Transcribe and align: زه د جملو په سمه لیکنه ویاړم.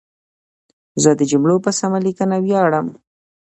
زه 1.03 1.09
د 1.19 1.21
جملو 1.31 1.55
په 1.65 1.71
سمه 1.79 1.99
لیکنه 2.07 2.35
ویاړم. 2.39 2.87